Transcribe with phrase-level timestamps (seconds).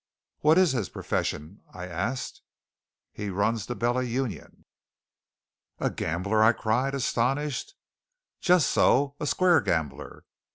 [0.39, 2.41] "What is his profession?" I asked.
[3.13, 4.65] "He runs the Bella Union."
[5.77, 7.75] "A gambler?" I cried, astonished.
[8.39, 10.25] "Just so a square gambler."